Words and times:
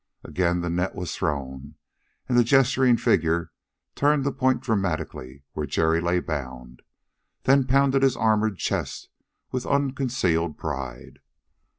Again 0.23 0.61
the 0.61 0.69
net 0.71 0.95
was 0.95 1.15
thrown, 1.15 1.75
and 2.27 2.35
the 2.35 2.43
gesturing 2.43 2.97
figure 2.97 3.51
turned 3.93 4.23
to 4.23 4.31
point 4.31 4.61
dramatically 4.61 5.43
where 5.53 5.67
Jerry 5.67 6.01
lay 6.01 6.19
bound, 6.19 6.81
then 7.43 7.67
pounded 7.67 8.01
his 8.01 8.17
armored 8.17 8.57
chest 8.57 9.09
with 9.51 9.67
unconcealed 9.67 10.57
pride. 10.57 11.19